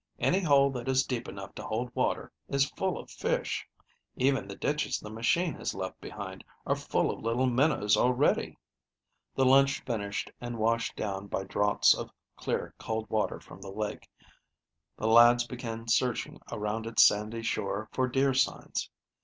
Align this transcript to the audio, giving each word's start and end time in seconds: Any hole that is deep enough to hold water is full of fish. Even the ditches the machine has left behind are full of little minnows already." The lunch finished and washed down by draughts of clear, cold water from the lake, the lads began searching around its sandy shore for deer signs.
Any 0.17 0.39
hole 0.39 0.71
that 0.71 0.87
is 0.87 1.05
deep 1.05 1.27
enough 1.27 1.53
to 1.53 1.63
hold 1.63 1.93
water 1.93 2.31
is 2.49 2.71
full 2.71 2.97
of 2.97 3.11
fish. 3.11 3.67
Even 4.15 4.47
the 4.47 4.55
ditches 4.55 4.97
the 4.99 5.11
machine 5.11 5.53
has 5.53 5.75
left 5.75 6.01
behind 6.01 6.43
are 6.65 6.75
full 6.75 7.11
of 7.11 7.19
little 7.21 7.45
minnows 7.45 7.95
already." 7.95 8.57
The 9.35 9.45
lunch 9.45 9.81
finished 9.81 10.31
and 10.41 10.57
washed 10.57 10.95
down 10.95 11.27
by 11.27 11.43
draughts 11.43 11.93
of 11.95 12.09
clear, 12.35 12.73
cold 12.79 13.11
water 13.11 13.39
from 13.39 13.61
the 13.61 13.69
lake, 13.69 14.09
the 14.97 15.05
lads 15.05 15.45
began 15.45 15.87
searching 15.87 16.39
around 16.51 16.87
its 16.87 17.05
sandy 17.05 17.43
shore 17.43 17.87
for 17.91 18.07
deer 18.07 18.33
signs. 18.33 18.89